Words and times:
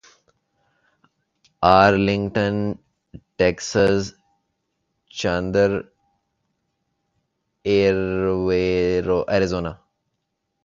Arlington 1.63 2.55
Texas 3.37 4.13
Chandler 5.11 5.71
Arizona 7.65 9.71